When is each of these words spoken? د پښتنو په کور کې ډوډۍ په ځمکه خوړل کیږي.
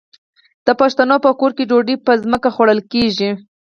د 0.65 0.67
پښتنو 0.81 1.15
په 1.25 1.31
کور 1.39 1.51
کې 1.57 1.67
ډوډۍ 1.69 1.95
په 2.05 2.11
ځمکه 2.23 2.49
خوړل 2.55 2.79
کیږي. 2.91 3.29